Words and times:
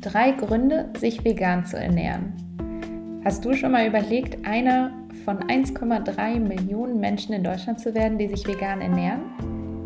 Drei 0.00 0.30
Gründe, 0.30 0.88
sich 0.96 1.22
vegan 1.26 1.66
zu 1.66 1.76
ernähren. 1.76 2.32
Hast 3.22 3.44
du 3.44 3.52
schon 3.52 3.72
mal 3.72 3.86
überlegt, 3.86 4.46
einer 4.46 4.92
von 5.26 5.40
1,3 5.40 6.40
Millionen 6.40 7.00
Menschen 7.00 7.34
in 7.34 7.44
Deutschland 7.44 7.80
zu 7.80 7.94
werden, 7.94 8.16
die 8.16 8.28
sich 8.28 8.46
vegan 8.46 8.80
ernähren? 8.80 9.20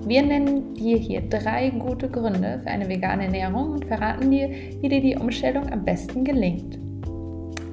Wir 0.07 0.23
nennen 0.23 0.73
dir 0.75 0.99
hier 0.99 1.23
drei 1.23 1.71
gute 1.71 2.09
Gründe 2.09 2.61
für 2.63 2.71
eine 2.71 2.89
vegane 2.89 3.25
Ernährung 3.25 3.73
und 3.73 3.87
verraten 3.87 4.31
dir, 4.31 4.51
wie 4.81 4.89
dir 4.89 5.01
die 5.01 5.17
Umstellung 5.17 5.69
am 5.73 5.85
besten 5.85 6.23
gelingt. 6.23 6.79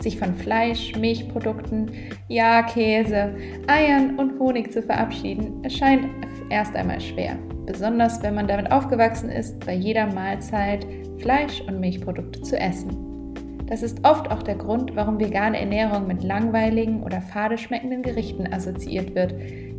Sich 0.01 0.17
von 0.17 0.33
Fleisch, 0.33 0.95
Milchprodukten, 0.95 1.91
ja, 2.27 2.63
Käse, 2.63 3.35
Eiern 3.67 4.17
und 4.17 4.39
Honig 4.39 4.73
zu 4.73 4.81
verabschieden, 4.81 5.63
erscheint 5.63 6.07
erst 6.49 6.75
einmal 6.75 7.01
schwer. 7.01 7.37
Besonders 7.67 8.23
wenn 8.23 8.33
man 8.33 8.47
damit 8.47 8.71
aufgewachsen 8.71 9.29
ist, 9.29 9.63
bei 9.63 9.75
jeder 9.75 10.11
Mahlzeit 10.11 10.87
Fleisch 11.21 11.61
und 11.61 11.79
Milchprodukte 11.79 12.41
zu 12.41 12.59
essen. 12.59 13.11
Das 13.67 13.83
ist 13.83 14.05
oft 14.05 14.29
auch 14.29 14.43
der 14.43 14.55
Grund, 14.55 14.95
warum 14.95 15.19
vegane 15.19 15.57
Ernährung 15.57 16.05
mit 16.05 16.23
langweiligen 16.23 17.03
oder 17.03 17.21
fade 17.21 17.57
schmeckenden 17.57 18.01
Gerichten 18.01 18.51
assoziiert 18.51 19.15
wird. 19.15 19.33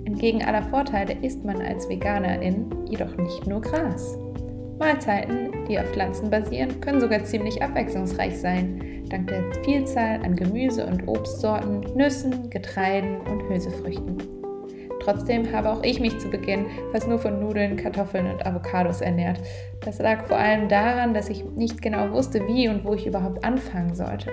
Entgegen 0.04 0.42
aller 0.42 0.62
Vorteile 0.62 1.14
isst 1.20 1.44
man 1.44 1.60
als 1.60 1.88
Veganerin 1.88 2.66
jedoch 2.88 3.14
nicht 3.18 3.46
nur 3.46 3.60
Gras. 3.60 4.16
Mahlzeiten, 4.78 5.50
die 5.68 5.78
auf 5.78 5.86
Pflanzen 5.92 6.30
basieren, 6.30 6.80
können 6.80 7.00
sogar 7.00 7.22
ziemlich 7.24 7.62
abwechslungsreich 7.62 8.38
sein, 8.38 9.04
dank 9.10 9.28
der 9.28 9.44
Vielzahl 9.62 10.24
an 10.24 10.36
Gemüse- 10.36 10.86
und 10.86 11.06
Obstsorten, 11.06 11.80
Nüssen, 11.94 12.48
Getreiden 12.48 13.20
und 13.30 13.42
Hülsefrüchten. 13.48 14.41
Trotzdem 15.04 15.52
habe 15.52 15.70
auch 15.70 15.82
ich 15.82 16.00
mich 16.00 16.18
zu 16.18 16.28
Beginn 16.28 16.66
fast 16.92 17.08
nur 17.08 17.18
von 17.18 17.40
Nudeln, 17.40 17.76
Kartoffeln 17.76 18.26
und 18.26 18.46
Avocados 18.46 19.00
ernährt. 19.00 19.40
Das 19.84 19.98
lag 19.98 20.26
vor 20.26 20.36
allem 20.36 20.68
daran, 20.68 21.12
dass 21.12 21.28
ich 21.28 21.44
nicht 21.56 21.82
genau 21.82 22.10
wusste, 22.12 22.46
wie 22.46 22.68
und 22.68 22.84
wo 22.84 22.94
ich 22.94 23.06
überhaupt 23.06 23.44
anfangen 23.44 23.94
sollte. 23.94 24.30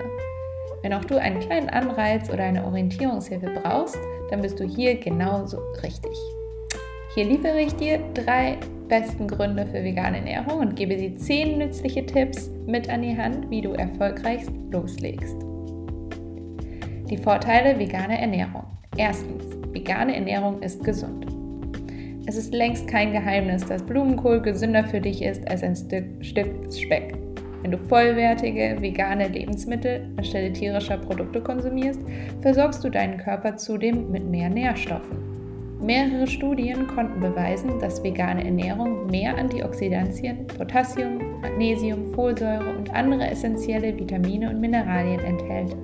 Wenn 0.82 0.94
auch 0.94 1.06
du 1.06 1.20
einen 1.20 1.40
kleinen 1.40 1.70
Anreiz 1.70 2.30
oder 2.30 2.44
eine 2.44 2.64
Orientierungshilfe 2.66 3.50
brauchst, 3.62 3.98
dann 4.30 4.42
bist 4.42 4.60
du 4.60 4.64
hier 4.64 4.96
genauso 4.96 5.58
richtig. 5.84 6.18
Hier 7.16 7.26
liefere 7.26 7.60
ich 7.60 7.76
dir 7.76 8.00
drei 8.14 8.58
besten 8.88 9.28
Gründe 9.28 9.66
für 9.66 9.84
vegane 9.84 10.18
Ernährung 10.18 10.60
und 10.60 10.76
gebe 10.76 10.96
dir 10.96 11.16
zehn 11.16 11.58
nützliche 11.58 12.06
Tipps 12.06 12.50
mit 12.66 12.90
an 12.90 13.02
die 13.02 13.18
Hand, 13.18 13.50
wie 13.50 13.62
du 13.62 13.74
erfolgreichst 13.74 14.52
loslegst. 14.72 15.36
Die 17.10 17.18
Vorteile 17.18 17.78
veganer 17.80 18.20
Ernährung. 18.20 18.66
Erstens, 18.96 19.59
vegane 19.74 20.16
Ernährung 20.16 20.62
ist 20.62 20.84
gesund. 20.84 21.26
Es 22.26 22.38
ist 22.38 22.54
längst 22.54 22.88
kein 22.88 23.12
Geheimnis, 23.12 23.66
dass 23.66 23.82
Blumenkohl 23.82 24.42
gesünder 24.42 24.84
für 24.84 25.02
dich 25.02 25.22
ist 25.24 25.50
als 25.50 25.64
ein 25.64 25.76
Stück, 25.76 26.06
Stück 26.22 26.72
Speck. 26.72 27.18
Wenn 27.62 27.72
du 27.72 27.78
vollwertige 27.78 28.78
vegane 28.80 29.28
Lebensmittel 29.28 30.10
anstelle 30.16 30.54
tierischer 30.54 30.98
Produkte 30.98 31.42
konsumierst, 31.42 32.00
versorgst 32.42 32.84
du 32.84 32.90
deinen 32.90 33.18
Körper 33.18 33.58
zudem 33.58 34.12
mit 34.12 34.30
mehr 34.30 34.50
Nährstoffen. 34.50 35.18
Mehrere 35.82 36.28
Studien 36.28 36.88
konnten 36.88 37.20
beweisen, 37.20 37.80
dass 37.80 38.04
vegane 38.04 38.46
Ernährung 38.46 39.08
mehr 39.08 39.38
Antioxidantien, 39.38 40.46
Potassium, 40.48 41.42
Magnesium, 41.42 42.14
Folsäure 42.14 42.76
und 42.78 42.94
andere 42.94 43.28
essentielle 43.30 43.98
Vitamine 43.98 44.50
und 44.50 44.60
Mineralien 44.60 45.22
enthält 45.22 45.76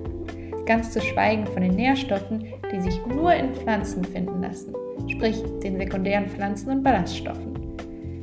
ganz 0.66 0.90
zu 0.90 1.00
schweigen 1.00 1.46
von 1.46 1.62
den 1.62 1.76
Nährstoffen, 1.76 2.44
die 2.72 2.80
sich 2.80 3.04
nur 3.06 3.32
in 3.34 3.52
Pflanzen 3.52 4.04
finden 4.04 4.42
lassen, 4.42 4.74
sprich 5.08 5.42
den 5.62 5.76
sekundären 5.78 6.28
Pflanzen- 6.28 6.70
und 6.70 6.82
Ballaststoffen. 6.82 7.54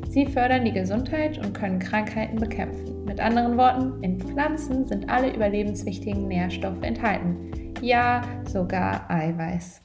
Sie 0.10 0.26
fördern 0.26 0.66
die 0.66 0.72
Gesundheit 0.72 1.44
und 1.44 1.54
können 1.54 1.80
Krankheiten 1.80 2.40
bekämpfen. 2.40 3.04
Mit 3.06 3.20
anderen 3.20 3.58
Worten, 3.58 4.04
in 4.04 4.20
Pflanzen 4.20 4.86
sind 4.86 5.10
alle 5.10 5.34
überlebenswichtigen 5.34 6.28
Nährstoffe 6.28 6.84
enthalten. 6.84 7.52
Ja, 7.82 8.22
sogar 8.48 9.10
Eiweiß. 9.10 9.82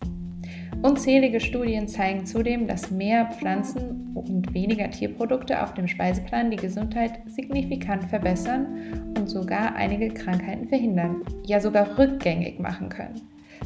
Unzählige 0.82 1.40
Studien 1.40 1.88
zeigen 1.88 2.24
zudem, 2.24 2.68
dass 2.68 2.90
mehr 2.90 3.30
Pflanzen 3.32 4.12
und 4.14 4.54
weniger 4.54 4.90
Tierprodukte 4.90 5.62
auf 5.62 5.74
dem 5.74 5.88
Speiseplan 5.88 6.50
die 6.50 6.56
Gesundheit 6.56 7.20
signifikant 7.26 8.04
verbessern 8.04 9.14
und 9.16 9.28
sogar 9.28 9.74
einige 9.74 10.08
Krankheiten 10.08 10.68
verhindern, 10.68 11.22
ja 11.44 11.58
sogar 11.58 11.98
rückgängig 11.98 12.60
machen 12.60 12.88
können. 12.90 13.20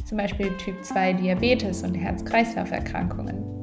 Zum 0.05 0.17
Beispiel 0.17 0.49
Typ 0.57 0.83
2 0.83 1.13
Diabetes 1.13 1.83
und 1.83 1.95
Herz-Kreislauf-Erkrankungen. 1.95 3.53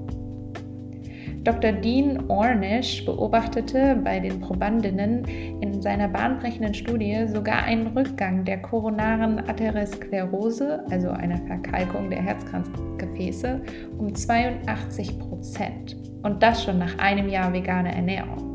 Dr. 1.42 1.72
Dean 1.72 2.28
Ornish 2.28 3.02
beobachtete 3.06 3.98
bei 4.04 4.20
den 4.20 4.40
Probandinnen 4.40 5.24
in 5.62 5.80
seiner 5.80 6.06
bahnbrechenden 6.06 6.74
Studie 6.74 7.26
sogar 7.28 7.62
einen 7.62 7.86
Rückgang 7.86 8.44
der 8.44 8.60
koronaren 8.60 9.38
Atherosklerose, 9.48 10.84
also 10.90 11.08
einer 11.08 11.38
Verkalkung 11.46 12.10
der 12.10 12.20
Herzkranzgefäße, 12.20 13.62
um 13.96 14.14
82 14.14 15.18
Prozent. 15.18 15.96
Und 16.22 16.42
das 16.42 16.62
schon 16.62 16.78
nach 16.78 16.98
einem 16.98 17.30
Jahr 17.30 17.50
veganer 17.54 17.94
Ernährung. 17.94 18.50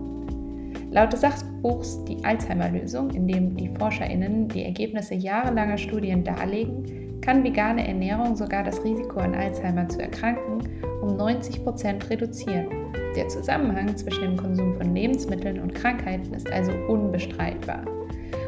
Laut 0.91 1.11
des 1.11 1.21
Sachbuchs 1.21 2.05
Die 2.05 2.23
Alzheimer-Lösung, 2.23 3.09
in 3.09 3.27
dem 3.27 3.57
die 3.57 3.69
ForscherInnen 3.69 4.47
die 4.47 4.63
Ergebnisse 4.63 5.15
jahrelanger 5.15 5.79
Studien 5.79 6.23
darlegen, 6.23 7.04
kann 7.25 7.43
vegane 7.43 7.87
Ernährung 7.87 8.35
sogar 8.35 8.63
das 8.63 8.83
Risiko 8.83 9.19
an 9.19 9.33
Alzheimer 9.33 9.89
zu 9.89 9.99
erkranken 9.99 10.61
um 11.01 11.17
90 11.17 11.63
Prozent 11.63 12.09
reduzieren. 12.09 12.67
Der 13.15 13.27
Zusammenhang 13.27 13.95
zwischen 13.95 14.21
dem 14.21 14.37
Konsum 14.37 14.73
von 14.73 14.93
Lebensmitteln 14.93 15.59
und 15.59 15.73
Krankheiten 15.73 16.33
ist 16.33 16.51
also 16.51 16.71
unbestreitbar. 16.87 17.85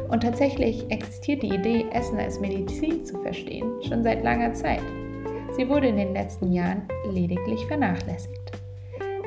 Und 0.08 0.22
tatsächlich 0.22 0.90
existiert 0.90 1.42
die 1.42 1.54
Idee, 1.54 1.86
Essen 1.92 2.18
als 2.18 2.40
Medizin 2.40 3.04
zu 3.04 3.20
verstehen, 3.20 3.70
schon 3.86 4.02
seit 4.02 4.24
langer 4.24 4.52
Zeit. 4.54 4.82
Sie 5.56 5.68
wurde 5.68 5.88
in 5.88 5.96
den 5.96 6.14
letzten 6.14 6.52
Jahren 6.52 6.82
lediglich 7.10 7.64
vernachlässigt. 7.66 8.52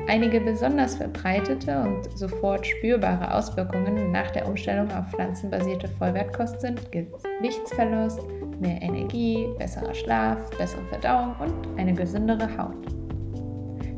Einige 0.08 0.40
besonders 0.40 0.96
verbreitete 0.96 1.80
und 1.80 2.18
sofort 2.18 2.66
spürbare 2.66 3.32
Auswirkungen 3.34 4.10
nach 4.10 4.30
der 4.32 4.48
Umstellung 4.48 4.90
auf 4.90 5.08
pflanzenbasierte 5.10 5.88
Vollwertkost 5.88 6.60
sind 6.60 6.90
Gewichtsverlust, 6.90 8.20
mehr 8.62 8.80
Energie, 8.80 9.46
besserer 9.58 9.94
Schlaf, 9.94 10.38
bessere 10.56 10.84
Verdauung 10.86 11.34
und 11.40 11.78
eine 11.78 11.92
gesündere 11.92 12.48
Haut. 12.56 12.86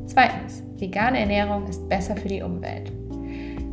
Zweitens, 0.07 0.65
vegane 0.79 1.21
Ernährung 1.21 1.67
ist 1.69 1.89
besser 1.89 2.17
für 2.17 2.29
die 2.29 2.43
Umwelt. 2.43 2.93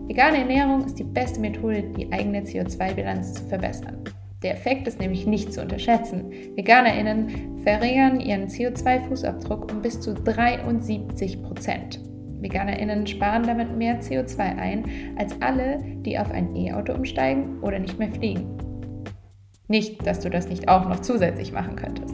Vegane 0.07 0.39
Ernährung 0.39 0.85
ist 0.85 0.99
die 0.99 1.03
beste 1.03 1.39
Methode, 1.39 1.83
die 1.97 2.11
eigene 2.11 2.41
CO2-Bilanz 2.41 3.33
zu 3.33 3.43
verbessern. 3.45 4.03
Der 4.43 4.53
Effekt 4.53 4.87
ist 4.87 4.99
nämlich 4.99 5.27
nicht 5.27 5.53
zu 5.53 5.61
unterschätzen. 5.61 6.31
VeganerInnen 6.55 7.59
verringern 7.63 8.19
ihren 8.19 8.47
CO2-Fußabdruck 8.47 9.71
um 9.71 9.81
bis 9.81 10.01
zu 10.01 10.13
73 10.13 11.43
Prozent. 11.43 11.99
VeganerInnen 12.41 13.05
sparen 13.05 13.43
damit 13.43 13.77
mehr 13.77 14.01
CO2 14.01 14.39
ein 14.39 14.85
als 15.17 15.39
alle, 15.41 15.79
die 16.05 16.17
auf 16.17 16.31
ein 16.31 16.55
E-Auto 16.55 16.93
umsteigen 16.93 17.59
oder 17.61 17.77
nicht 17.77 17.99
mehr 17.99 18.11
fliegen. 18.11 18.70
Nicht, 19.71 20.05
dass 20.05 20.19
du 20.19 20.29
das 20.29 20.49
nicht 20.49 20.67
auch 20.67 20.85
noch 20.89 20.99
zusätzlich 20.99 21.53
machen 21.53 21.77
könntest. 21.77 22.13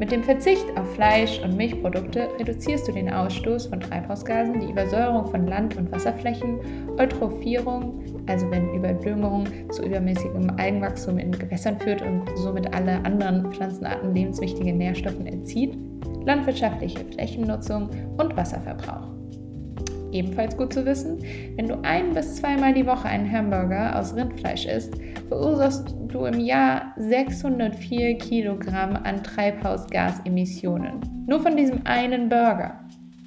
Mit 0.00 0.10
dem 0.10 0.24
Verzicht 0.24 0.66
auf 0.76 0.94
Fleisch 0.96 1.40
und 1.44 1.56
Milchprodukte 1.56 2.28
reduzierst 2.40 2.88
du 2.88 2.92
den 2.92 3.08
Ausstoß 3.08 3.66
von 3.66 3.78
Treibhausgasen, 3.78 4.58
die 4.58 4.72
Übersäuerung 4.72 5.24
von 5.26 5.46
Land- 5.46 5.76
und 5.76 5.92
Wasserflächen, 5.92 6.58
Eutrophierung, 6.98 8.02
also 8.26 8.50
wenn 8.50 8.74
Überdüngung 8.74 9.46
zu 9.70 9.84
übermäßigem 9.84 10.50
Algenwachstum 10.56 11.18
in 11.18 11.30
Gewässern 11.30 11.78
führt 11.78 12.02
und 12.02 12.24
somit 12.34 12.74
alle 12.74 12.96
anderen 13.04 13.52
Pflanzenarten 13.52 14.12
lebenswichtige 14.12 14.72
Nährstoffe 14.72 15.24
entzieht, 15.24 15.78
landwirtschaftliche 16.24 17.04
Flächennutzung 17.12 17.90
und 18.16 18.36
Wasserverbrauch. 18.36 19.17
Ebenfalls 20.12 20.56
gut 20.56 20.72
zu 20.72 20.86
wissen, 20.86 21.18
wenn 21.56 21.68
du 21.68 21.82
ein 21.82 22.14
bis 22.14 22.36
zweimal 22.36 22.72
die 22.72 22.86
Woche 22.86 23.08
einen 23.08 23.30
Hamburger 23.30 23.98
aus 23.98 24.16
Rindfleisch 24.16 24.66
isst, 24.66 24.94
verursachst 25.28 25.94
du 26.08 26.24
im 26.24 26.40
Jahr 26.40 26.94
604 26.96 28.16
Kilogramm 28.18 28.96
an 28.96 29.22
Treibhausgasemissionen. 29.22 31.00
Nur 31.26 31.40
von 31.40 31.56
diesem 31.56 31.86
einen 31.86 32.28
Burger. 32.28 32.80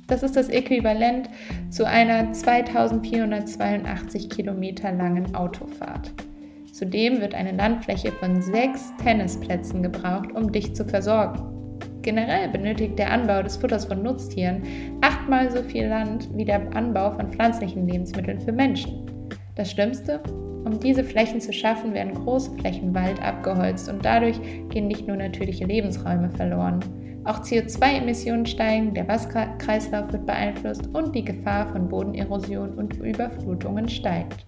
Das 0.07 0.23
ist 0.23 0.35
das 0.35 0.49
Äquivalent 0.49 1.29
zu 1.69 1.85
einer 1.85 2.33
2482 2.33 4.29
Kilometer 4.29 4.91
langen 4.91 5.35
Autofahrt. 5.35 6.11
Zudem 6.73 7.21
wird 7.21 7.35
eine 7.35 7.51
Landfläche 7.51 8.11
von 8.11 8.41
sechs 8.41 8.91
Tennisplätzen 9.01 9.83
gebraucht, 9.83 10.31
um 10.33 10.51
dich 10.51 10.73
zu 10.75 10.83
versorgen. 10.83 11.60
Generell 12.01 12.49
benötigt 12.49 12.97
der 12.97 13.11
Anbau 13.11 13.43
des 13.43 13.57
Futters 13.57 13.85
von 13.85 14.01
Nutztieren 14.01 14.63
achtmal 15.01 15.51
so 15.51 15.61
viel 15.61 15.87
Land 15.87 16.29
wie 16.35 16.45
der 16.45 16.75
Anbau 16.75 17.11
von 17.11 17.31
pflanzlichen 17.31 17.87
Lebensmitteln 17.87 18.39
für 18.39 18.51
Menschen. 18.51 19.05
Das 19.55 19.71
Schlimmste, 19.71 20.21
um 20.65 20.79
diese 20.79 21.03
Flächen 21.03 21.41
zu 21.41 21.53
schaffen, 21.53 21.93
werden 21.93 22.13
große 22.13 22.51
Flächen 22.57 22.95
Wald 22.95 23.21
abgeholzt 23.21 23.89
und 23.89 24.03
dadurch 24.03 24.39
gehen 24.69 24.87
nicht 24.87 25.07
nur 25.07 25.17
natürliche 25.17 25.65
Lebensräume 25.65 26.29
verloren. 26.31 26.79
Auch 27.23 27.41
CO2-Emissionen 27.41 28.47
steigen, 28.47 28.95
der 28.95 29.07
Wasserkreislauf 29.07 30.11
wird 30.11 30.25
beeinflusst 30.25 30.87
und 30.93 31.13
die 31.13 31.23
Gefahr 31.23 31.67
von 31.67 31.87
Bodenerosion 31.87 32.73
und 32.73 32.97
Überflutungen 32.97 33.87
steigt. 33.87 34.47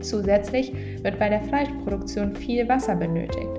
Zusätzlich 0.00 0.72
wird 1.02 1.18
bei 1.18 1.28
der 1.28 1.42
Fleischproduktion 1.42 2.32
viel 2.32 2.68
Wasser 2.68 2.94
benötigt. 2.94 3.50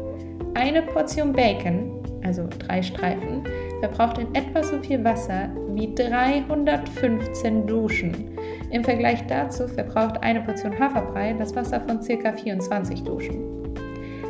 Eine 0.53 0.81
Portion 0.81 1.33
Bacon, 1.33 2.00
also 2.31 2.47
drei 2.59 2.81
Streifen, 2.81 3.43
verbraucht 3.81 4.17
in 4.17 4.33
etwa 4.33 4.63
so 4.63 4.79
viel 4.79 5.03
Wasser 5.03 5.49
wie 5.73 5.93
315 5.93 7.67
Duschen. 7.67 8.37
Im 8.71 8.85
Vergleich 8.85 9.25
dazu 9.27 9.67
verbraucht 9.67 10.23
eine 10.23 10.39
Portion 10.41 10.77
Haferbrei 10.79 11.33
das 11.33 11.53
Wasser 11.55 11.81
von 11.81 11.99
ca. 11.99 12.31
24 12.31 13.03
Duschen. 13.03 13.41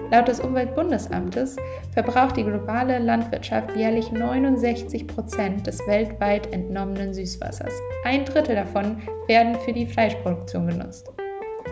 Laut 0.09 0.27
des 0.27 0.39
Umweltbundesamtes 0.39 1.57
verbraucht 1.93 2.37
die 2.37 2.43
globale 2.43 2.97
Landwirtschaft 2.97 3.75
jährlich 3.77 4.11
69 4.11 5.07
Prozent 5.07 5.67
des 5.67 5.79
weltweit 5.87 6.51
entnommenen 6.51 7.13
Süßwassers. 7.13 7.71
Ein 8.03 8.25
Drittel 8.25 8.55
davon 8.55 8.97
werden 9.27 9.55
für 9.63 9.73
die 9.73 9.85
Fleischproduktion 9.85 10.67
genutzt. 10.67 11.09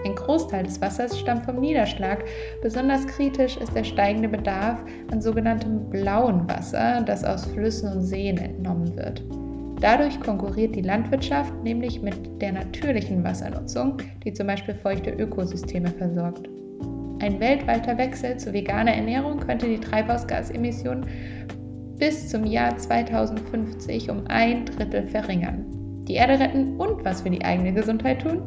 Ein 0.06 0.16
Großteil 0.16 0.64
des 0.64 0.80
Wassers 0.82 1.20
stammt 1.20 1.44
vom 1.44 1.60
Niederschlag. 1.60 2.24
Besonders 2.62 3.06
kritisch 3.06 3.58
ist 3.58 3.76
der 3.76 3.84
steigende 3.84 4.30
Bedarf 4.30 4.80
an 5.12 5.22
sogenanntem 5.22 5.90
blauen 5.90 6.48
Wasser, 6.48 7.02
das 7.02 7.24
aus 7.24 7.46
Flüssen 7.46 7.92
und 7.92 8.04
Seen 8.04 8.38
entnommen 8.38 8.96
wird. 8.96 9.24
Dadurch 9.82 10.20
konkurriert 10.20 10.76
die 10.76 10.82
Landwirtschaft 10.82 11.54
nämlich 11.64 12.02
mit 12.02 12.42
der 12.42 12.52
natürlichen 12.52 13.24
Wassernutzung, 13.24 13.98
die 14.24 14.34
zum 14.34 14.48
Beispiel 14.48 14.76
feuchte 14.76 15.12
Ökosysteme 15.12 15.90
versorgt. 15.90 16.50
Ein 17.22 17.40
weltweiter 17.40 17.98
Wechsel 17.98 18.38
zu 18.38 18.54
veganer 18.54 18.94
Ernährung 18.94 19.40
könnte 19.40 19.68
die 19.68 19.80
Treibhausgasemissionen 19.80 21.06
bis 21.98 22.30
zum 22.30 22.46
Jahr 22.46 22.78
2050 22.78 24.10
um 24.10 24.26
ein 24.28 24.66
Drittel 24.66 25.06
verringern. 25.08 25.66
Die 26.08 26.14
Erde 26.16 26.40
retten 26.40 26.78
und 26.78 27.04
was 27.04 27.22
für 27.22 27.30
die 27.30 27.44
eigene 27.44 27.74
Gesundheit 27.74 28.22
tun? 28.22 28.42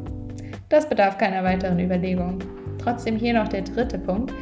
Das 0.69 0.87
bedarf 0.87 1.17
keiner 1.17 1.43
weiteren 1.43 1.79
Überlegung. 1.79 2.39
Trotzdem 2.77 3.17
hier 3.17 3.33
noch 3.33 3.47
der 3.47 3.61
dritte 3.61 3.99
Punkt. 3.99 4.33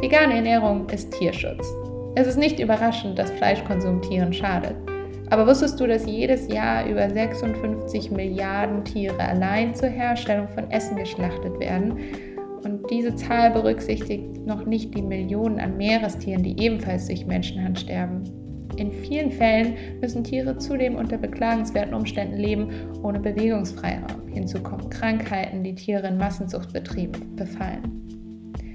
Vegane 0.00 0.34
Ernährung 0.34 0.88
ist 0.90 1.12
Tierschutz. 1.12 1.66
Es 2.14 2.26
ist 2.26 2.38
nicht 2.38 2.60
überraschend, 2.60 3.18
dass 3.18 3.30
Fleischkonsum 3.30 4.02
Tieren 4.02 4.32
schadet. 4.32 4.76
Aber 5.30 5.46
wusstest 5.46 5.80
du, 5.80 5.86
dass 5.86 6.06
jedes 6.06 6.48
Jahr 6.48 6.86
über 6.86 7.10
56 7.10 8.10
Milliarden 8.10 8.84
Tiere 8.84 9.18
allein 9.18 9.74
zur 9.74 9.88
Herstellung 9.88 10.48
von 10.48 10.70
Essen 10.70 10.96
geschlachtet 10.96 11.58
werden? 11.58 11.98
Und 12.62 12.90
diese 12.90 13.14
Zahl 13.14 13.50
berücksichtigt 13.50 14.46
noch 14.46 14.66
nicht 14.66 14.94
die 14.96 15.02
Millionen 15.02 15.60
an 15.60 15.76
Meerestieren, 15.76 16.42
die 16.42 16.60
ebenfalls 16.62 17.06
durch 17.06 17.26
Menschenhand 17.26 17.78
sterben. 17.80 18.24
In 18.76 18.92
vielen 18.92 19.30
Fällen 19.30 19.74
müssen 20.00 20.24
Tiere 20.24 20.58
zudem 20.58 20.96
unter 20.96 21.16
beklagenswerten 21.16 21.94
Umständen 21.94 22.36
leben, 22.36 22.68
ohne 23.02 23.20
Bewegungsfreiraum. 23.20 24.28
Hinzu 24.28 24.62
kommen 24.62 24.90
Krankheiten, 24.90 25.64
die 25.64 25.74
Tiere 25.74 26.08
in 26.08 26.18
Massenzuchtbetrieben 26.18 27.36
befallen. 27.36 28.02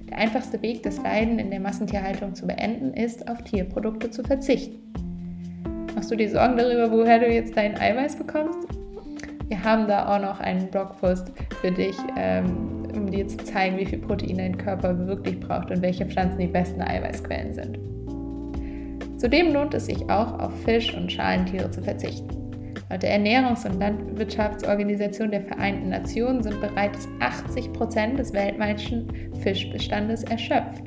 Der 0.10 0.18
einfachste 0.18 0.62
Weg, 0.62 0.84
das 0.84 1.02
Leiden 1.02 1.40
in 1.40 1.52
der 1.52 1.60
Massentierhaltung 1.60 2.36
zu 2.36 2.48
beenden, 2.48 2.94
ist, 2.94 3.30
auf 3.30 3.44
Tierprodukte 3.44 4.10
zu 4.10 4.24
verzichten. 4.24 4.80
Machst 5.96 6.10
du 6.10 6.16
dir 6.16 6.30
Sorgen 6.30 6.58
darüber, 6.58 6.92
woher 6.92 7.20
du 7.20 7.32
jetzt 7.32 7.56
dein 7.56 7.78
Eiweiß 7.78 8.16
bekommst? 8.16 8.68
Wir 9.48 9.64
haben 9.64 9.88
da 9.88 10.08
auch 10.08 10.22
noch 10.22 10.40
einen 10.40 10.68
Blogpost 10.68 11.32
für 11.60 11.72
dich, 11.72 11.96
ähm, 12.18 12.88
um 12.96 13.12
dir 13.12 13.28
zu 13.28 13.38
zeigen, 13.38 13.78
wie 13.78 13.86
viel 13.86 14.00
Protein 14.00 14.38
dein 14.38 14.58
Körper 14.58 14.98
wirklich 15.08 15.40
braucht 15.40 15.70
und 15.72 15.82
welche 15.82 16.06
Pflanzen 16.06 16.40
die 16.40 16.48
besten 16.48 16.82
Eiweißquellen 16.82 17.54
sind. 17.54 17.78
Zudem 19.22 19.54
lohnt 19.54 19.74
es 19.76 19.86
sich 19.86 20.10
auch, 20.10 20.40
auf 20.40 20.52
Fisch 20.64 20.98
und 20.98 21.12
Schalentiere 21.12 21.70
zu 21.70 21.84
verzichten. 21.84 22.74
Laut 22.90 23.04
der 23.04 23.20
Ernährungs- 23.20 23.68
und 23.68 23.80
Landwirtschaftsorganisation 23.80 25.30
der 25.30 25.42
Vereinten 25.42 25.90
Nationen 25.90 26.42
sind 26.42 26.60
bereits 26.60 27.08
80 27.20 27.72
Prozent 27.72 28.18
des 28.18 28.34
weltweiten 28.34 29.08
Fischbestandes 29.44 30.24
erschöpft. 30.24 30.86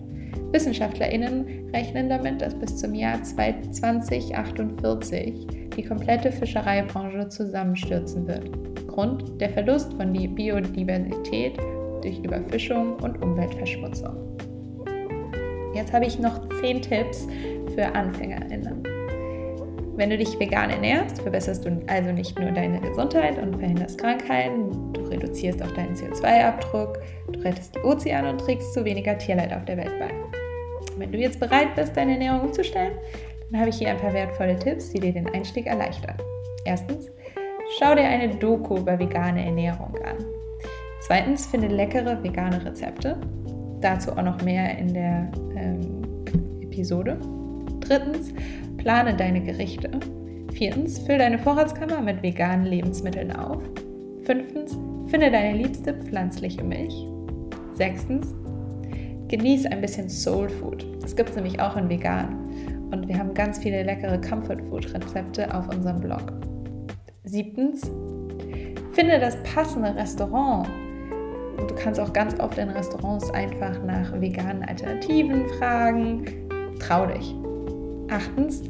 WissenschaftlerInnen 0.50 1.70
rechnen 1.72 2.08
damit, 2.08 2.42
dass 2.42 2.58
bis 2.58 2.76
zum 2.76 2.96
Jahr 2.96 3.22
2048 3.22 5.46
die 5.76 5.84
komplette 5.84 6.32
Fischereibranche 6.32 7.28
zusammenstürzen 7.28 8.26
wird. 8.26 8.50
Grund 8.88 9.40
der 9.40 9.50
Verlust 9.50 9.94
von 9.94 10.12
Biodiversität 10.12 11.56
durch 12.02 12.19
Überfischung 12.19 12.96
und 12.96 13.22
Umweltverschmutzung. 13.22 14.33
Jetzt 15.74 15.92
habe 15.92 16.06
ich 16.06 16.18
noch 16.18 16.48
10 16.60 16.82
Tipps 16.82 17.26
für 17.74 17.86
AnfängerInnen. 17.94 18.82
Wenn 19.96 20.10
du 20.10 20.18
dich 20.18 20.38
vegan 20.40 20.70
ernährst, 20.70 21.22
verbesserst 21.22 21.64
du 21.64 21.80
also 21.86 22.10
nicht 22.10 22.38
nur 22.38 22.50
deine 22.50 22.80
Gesundheit 22.80 23.38
und 23.38 23.56
verhinderst 23.56 23.98
Krankheiten, 23.98 24.92
du 24.92 25.02
reduzierst 25.02 25.62
auch 25.62 25.70
deinen 25.70 25.94
CO2-Abdruck, 25.94 26.98
du 27.30 27.40
rettest 27.40 27.76
die 27.76 27.80
Ozeane 27.80 28.30
und 28.30 28.38
trägst 28.38 28.72
zu 28.72 28.84
weniger 28.84 29.16
Tierleid 29.16 29.52
auf 29.52 29.64
der 29.66 29.76
Welt 29.76 29.92
bei. 30.00 30.10
Wenn 30.96 31.12
du 31.12 31.18
jetzt 31.18 31.38
bereit 31.38 31.74
bist, 31.76 31.96
deine 31.96 32.12
Ernährung 32.12 32.40
umzustellen, 32.40 32.94
dann 33.50 33.60
habe 33.60 33.70
ich 33.70 33.76
hier 33.76 33.90
ein 33.90 33.98
paar 33.98 34.12
wertvolle 34.12 34.58
Tipps, 34.58 34.90
die 34.90 34.98
dir 34.98 35.12
den 35.12 35.28
Einstieg 35.32 35.66
erleichtern. 35.66 36.16
Erstens, 36.64 37.10
schau 37.78 37.94
dir 37.94 38.04
eine 38.04 38.34
Doku 38.34 38.78
über 38.78 38.98
vegane 38.98 39.44
Ernährung 39.44 39.94
an. 40.04 40.24
Zweitens, 41.00 41.46
finde 41.46 41.68
leckere 41.68 42.20
vegane 42.22 42.64
Rezepte. 42.64 43.16
Dazu 43.84 44.12
auch 44.12 44.22
noch 44.22 44.42
mehr 44.42 44.78
in 44.78 44.94
der 44.94 45.31
ähm, 45.54 46.02
Episode. 46.62 47.19
Drittens, 47.81 48.32
plane 48.78 49.14
deine 49.14 49.42
Gerichte. 49.42 49.90
Viertens, 50.54 51.00
fülle 51.00 51.19
deine 51.19 51.38
Vorratskammer 51.38 52.00
mit 52.00 52.22
veganen 52.22 52.64
Lebensmitteln 52.64 53.31
auf. 53.31 53.60
Fünftens, 54.22 54.78
finde 55.08 55.31
deine 55.31 55.58
liebste 55.58 55.92
pflanzliche 55.92 56.64
Milch. 56.64 56.94
Sechstens, 57.75 58.34
genieße 59.28 59.70
ein 59.70 59.82
bisschen 59.82 60.08
Soul 60.08 60.48
Food. 60.48 60.86
Das 61.02 61.14
gibt 61.14 61.28
es 61.28 61.36
nämlich 61.36 61.60
auch 61.60 61.76
in 61.76 61.90
vegan. 61.90 62.38
Und 62.90 63.06
wir 63.06 63.19
haben 63.19 63.34
ganz 63.34 63.58
viele 63.58 63.82
leckere 63.82 64.19
Comfort 64.19 64.62
Food 64.70 64.94
Rezepte 64.94 65.54
auf 65.54 65.69
unserem 65.69 66.00
Blog. 66.00 66.32
Siebtens, 67.25 67.82
finde 68.92 69.20
das 69.20 69.36
passende 69.42 69.94
Restaurant. 69.94 70.69
Du 71.66 71.75
kannst 71.75 71.99
auch 71.99 72.12
ganz 72.12 72.38
oft 72.40 72.58
in 72.58 72.69
Restaurants 72.69 73.31
einfach 73.31 73.82
nach 73.84 74.20
veganen 74.20 74.64
Alternativen 74.64 75.49
fragen. 75.58 76.25
Trau 76.78 77.06
dich. 77.06 77.34
Achtens, 78.11 78.62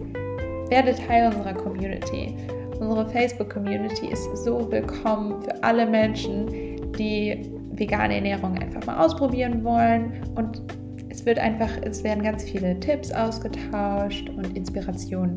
werde 0.69 0.94
Teil 0.94 1.26
unserer 1.26 1.55
Community. 1.55 2.37
Unsere 2.79 3.08
Facebook-Community 3.08 4.06
ist 4.06 4.25
so 4.44 4.70
willkommen 4.70 5.43
für 5.43 5.62
alle 5.64 5.87
Menschen, 5.87 6.47
die 6.92 7.50
vegane 7.73 8.14
Ernährung 8.14 8.59
einfach 8.59 8.87
mal 8.87 9.04
ausprobieren 9.04 9.64
wollen. 9.64 10.23
Und 10.37 10.62
es 11.09 11.26
wird 11.26 11.38
einfach, 11.38 11.71
es 11.83 12.04
werden 12.04 12.23
ganz 12.23 12.45
viele 12.45 12.78
Tipps 12.78 13.11
ausgetauscht 13.11 14.28
und 14.30 14.57
Inspirationen. 14.57 15.37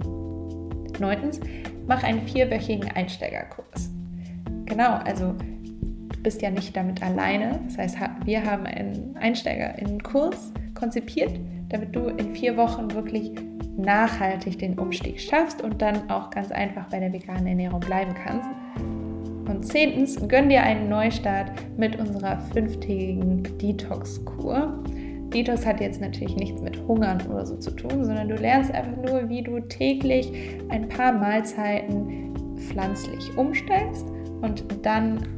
Neuntens, 0.99 1.39
mach 1.87 2.03
einen 2.03 2.21
vierwöchigen 2.27 2.89
Einsteigerkurs. 2.91 3.89
Genau, 4.65 4.99
also 5.05 5.33
bist 6.27 6.41
ja 6.41 6.51
nicht 6.51 6.75
damit 6.75 7.01
alleine. 7.01 7.57
Das 7.67 7.77
heißt, 7.77 7.97
wir 8.25 8.43
haben 8.43 8.65
einen 8.65 9.15
Einsteiger 9.15 9.79
in 9.79 10.03
Kurs 10.03 10.51
konzipiert, 10.73 11.31
damit 11.69 11.95
du 11.95 12.07
in 12.07 12.35
vier 12.35 12.57
Wochen 12.57 12.93
wirklich 12.93 13.31
nachhaltig 13.77 14.59
den 14.59 14.77
Umstieg 14.77 15.21
schaffst 15.21 15.61
und 15.61 15.81
dann 15.81 16.09
auch 16.09 16.29
ganz 16.29 16.51
einfach 16.51 16.89
bei 16.89 16.99
der 16.99 17.13
veganen 17.13 17.47
Ernährung 17.47 17.79
bleiben 17.79 18.13
kannst. 18.13 18.49
Und 19.49 19.65
zehntens, 19.65 20.17
gönn 20.27 20.49
dir 20.49 20.63
einen 20.63 20.89
Neustart 20.89 21.49
mit 21.77 21.97
unserer 21.97 22.37
fünftägigen 22.51 23.43
Detox-Kur. 23.57 24.83
Detox 25.33 25.65
hat 25.65 25.79
jetzt 25.79 26.01
natürlich 26.01 26.35
nichts 26.35 26.61
mit 26.61 26.77
Hungern 26.89 27.25
oder 27.27 27.45
so 27.45 27.55
zu 27.55 27.71
tun, 27.71 28.03
sondern 28.03 28.27
du 28.27 28.35
lernst 28.35 28.73
einfach 28.73 28.97
nur, 28.97 29.29
wie 29.29 29.43
du 29.43 29.61
täglich 29.61 30.29
ein 30.67 30.89
paar 30.89 31.13
Mahlzeiten 31.13 32.33
pflanzlich 32.57 33.37
umstellst 33.37 34.05
und 34.41 34.65
dann 34.83 35.36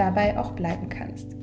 dabei 0.00 0.38
auch 0.38 0.52
bleiben 0.52 0.88
kannst. 0.88 1.39